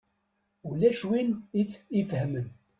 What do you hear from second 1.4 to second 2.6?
i t-ifehmen.